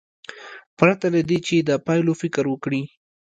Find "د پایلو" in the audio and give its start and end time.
1.67-2.13